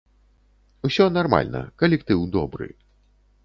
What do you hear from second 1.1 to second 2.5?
нармальна, калектыў